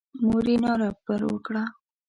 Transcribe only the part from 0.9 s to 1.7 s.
پر وکړه.